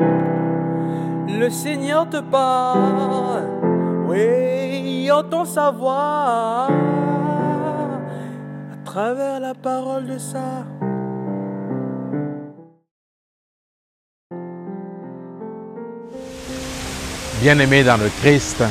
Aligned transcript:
Le 0.00 1.48
Seigneur 1.50 2.08
te 2.08 2.20
parle, 2.20 3.44
oui, 4.06 5.10
entend 5.10 5.44
sa 5.44 5.70
voix 5.70 6.68
à 8.72 8.76
travers 8.84 9.40
la 9.40 9.54
parole 9.54 10.06
de 10.06 10.18
ça. 10.18 10.64
Bien-aimé 17.40 17.84
dans 17.84 17.96
le 17.96 18.10
Christ, 18.20 18.62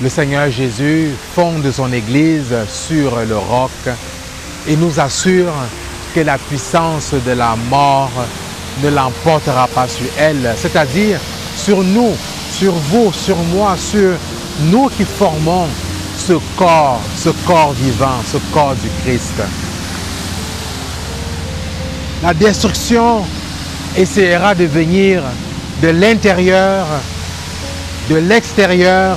le 0.00 0.08
Seigneur 0.08 0.50
Jésus 0.50 1.10
fonde 1.34 1.70
son 1.70 1.92
Église 1.92 2.54
sur 2.68 3.16
le 3.28 3.36
roc 3.36 3.70
et 4.66 4.76
nous 4.76 4.98
assure 4.98 5.52
que 6.14 6.20
la 6.20 6.38
puissance 6.38 7.12
de 7.12 7.32
la 7.32 7.54
mort 7.68 8.10
ne 8.82 8.90
l'emportera 8.90 9.66
pas 9.68 9.88
sur 9.88 10.06
elle, 10.18 10.54
c'est-à-dire 10.56 11.18
sur 11.56 11.82
nous, 11.82 12.12
sur 12.52 12.72
vous, 12.72 13.12
sur 13.12 13.36
moi, 13.36 13.76
sur 13.76 14.12
nous 14.70 14.88
qui 14.88 15.04
formons 15.04 15.66
ce 16.16 16.34
corps, 16.56 17.00
ce 17.16 17.30
corps 17.46 17.72
vivant, 17.72 18.20
ce 18.30 18.38
corps 18.52 18.74
du 18.74 18.88
Christ. 19.02 19.34
La 22.22 22.34
destruction 22.34 23.24
essaiera 23.96 24.54
de 24.54 24.64
venir 24.64 25.22
de 25.80 25.88
l'intérieur, 25.88 26.84
de 28.10 28.16
l'extérieur, 28.16 29.16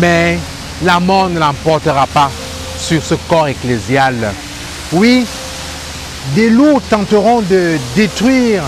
mais 0.00 0.38
la 0.82 1.00
mort 1.00 1.28
ne 1.28 1.38
l'emportera 1.38 2.06
pas 2.06 2.30
sur 2.78 3.02
ce 3.02 3.14
corps 3.28 3.48
ecclésial. 3.48 4.32
Oui, 4.92 5.26
des 6.34 6.50
loups 6.50 6.80
tenteront 6.88 7.40
de 7.42 7.76
détruire, 7.96 8.62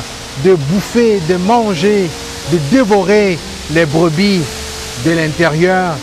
de 0.44 0.54
bouffer, 0.54 1.20
de 1.28 1.36
manger, 1.36 2.08
de 2.50 2.58
dévorer 2.70 3.38
les 3.72 3.86
brebis 3.86 4.40
de 5.04 5.10
l'intérieur, 5.12 5.94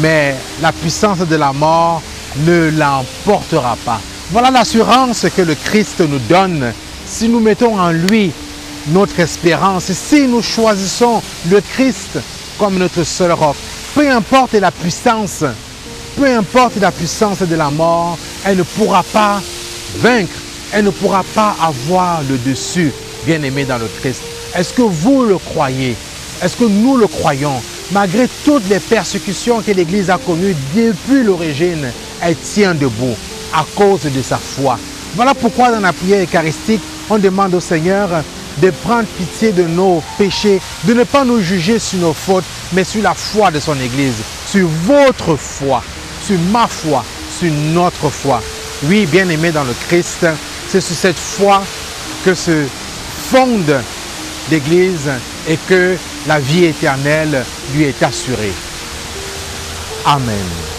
mais 0.00 0.34
la 0.60 0.72
puissance 0.72 1.18
de 1.18 1.36
la 1.36 1.52
mort 1.52 2.02
ne 2.46 2.70
l'emportera 2.70 3.76
pas. 3.84 4.00
Voilà 4.30 4.50
l'assurance 4.50 5.26
que 5.34 5.42
le 5.42 5.54
Christ 5.54 6.00
nous 6.00 6.18
donne 6.28 6.72
si 7.06 7.28
nous 7.28 7.40
mettons 7.40 7.78
en 7.78 7.90
lui 7.90 8.30
notre 8.88 9.20
espérance, 9.20 9.92
si 9.92 10.26
nous 10.26 10.42
choisissons 10.42 11.22
le 11.50 11.60
Christ 11.60 12.18
comme 12.58 12.78
notre 12.78 13.04
seul 13.04 13.32
roc. 13.32 13.56
Peu 13.94 14.10
importe 14.10 14.54
la 14.54 14.70
puissance, 14.70 15.44
peu 16.16 16.26
importe 16.26 16.76
la 16.76 16.92
puissance 16.92 17.40
de 17.40 17.56
la 17.56 17.70
mort, 17.70 18.18
elle 18.44 18.58
ne 18.58 18.62
pourra 18.62 19.02
pas 19.02 19.40
vaincre, 19.96 20.34
elle 20.72 20.84
ne 20.84 20.90
pourra 20.90 21.24
pas 21.34 21.56
avoir 21.60 22.22
le 22.28 22.38
dessus, 22.38 22.92
bien 23.26 23.42
aimé 23.42 23.64
dans 23.64 23.78
le 23.78 23.88
Christ. 24.00 24.22
Est-ce 24.54 24.72
que 24.72 24.82
vous 24.82 25.24
le 25.24 25.38
croyez? 25.38 25.96
Est-ce 26.42 26.56
que 26.56 26.64
nous 26.64 26.96
le 26.96 27.06
croyons? 27.06 27.60
Malgré 27.90 28.28
toutes 28.44 28.68
les 28.68 28.80
persécutions 28.80 29.62
que 29.62 29.72
l'Église 29.72 30.10
a 30.10 30.18
connues 30.18 30.54
depuis 30.74 31.22
l'origine, 31.22 31.90
elle 32.22 32.36
tient 32.36 32.74
debout 32.74 33.16
à 33.52 33.64
cause 33.74 34.02
de 34.02 34.22
sa 34.22 34.36
foi. 34.36 34.78
Voilà 35.14 35.34
pourquoi 35.34 35.70
dans 35.70 35.80
la 35.80 35.92
prière 35.92 36.22
eucharistique, 36.22 36.82
on 37.08 37.18
demande 37.18 37.54
au 37.54 37.60
Seigneur 37.60 38.08
de 38.58 38.70
prendre 38.70 39.06
pitié 39.16 39.52
de 39.52 39.62
nos 39.64 40.02
péchés, 40.18 40.60
de 40.84 40.94
ne 40.94 41.04
pas 41.04 41.24
nous 41.24 41.40
juger 41.40 41.78
sur 41.78 41.98
nos 42.00 42.12
fautes, 42.12 42.44
mais 42.72 42.84
sur 42.84 43.02
la 43.02 43.14
foi 43.14 43.50
de 43.50 43.60
son 43.60 43.78
Église, 43.80 44.16
sur 44.46 44.68
votre 44.84 45.36
foi, 45.36 45.82
sur 46.26 46.38
ma 46.52 46.66
foi, 46.66 47.04
sur 47.38 47.50
notre 47.72 48.10
foi. 48.10 48.42
Oui, 48.84 49.06
bien 49.06 49.28
aimé 49.28 49.50
dans 49.50 49.64
le 49.64 49.74
Christ, 49.88 50.26
c'est 50.68 50.80
sur 50.80 50.96
cette 50.96 51.18
foi 51.18 51.62
que 52.24 52.34
se 52.34 52.66
fonde 53.30 53.80
l'Église 54.50 55.10
et 55.48 55.56
que 55.68 55.96
la 56.26 56.40
vie 56.40 56.66
éternelle 56.66 57.44
lui 57.74 57.84
est 57.84 58.02
assurée. 58.02 58.52
Amen. 60.04 60.77